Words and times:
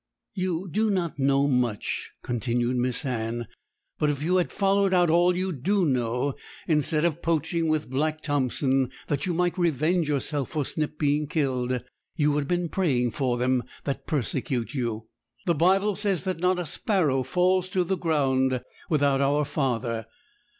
'You 0.33 0.67
do 0.67 0.89
not 0.89 1.19
know 1.19 1.47
much,' 1.47 2.13
continued 2.23 2.75
Miss 2.75 3.05
Anne, 3.05 3.45
'but 3.99 4.09
if 4.09 4.23
you 4.23 4.37
had 4.37 4.51
followed 4.51 4.95
out 4.95 5.11
all 5.11 5.35
you 5.35 5.51
do 5.51 5.85
know, 5.85 6.33
instead 6.67 7.05
of 7.05 7.21
poaching 7.21 7.67
with 7.67 7.87
Black 7.87 8.19
Thompson 8.21 8.89
that 9.09 9.27
you 9.27 9.35
might 9.35 9.59
revenge 9.59 10.07
yourself 10.09 10.49
for 10.49 10.65
Snip 10.65 10.97
being 10.97 11.27
killed, 11.27 11.83
you 12.15 12.31
would 12.31 12.45
have 12.45 12.47
been 12.47 12.67
praying 12.67 13.11
for 13.11 13.37
them 13.37 13.61
that 13.83 14.07
persecute 14.07 14.73
you. 14.73 15.07
The 15.45 15.53
Bible 15.53 15.95
says 15.95 16.23
that 16.23 16.39
not 16.39 16.57
a 16.57 16.65
sparrow 16.65 17.21
falls 17.21 17.69
to 17.69 17.83
the 17.83 17.95
ground 17.95 18.59
without 18.89 19.21
our 19.21 19.45
Father. 19.45 20.07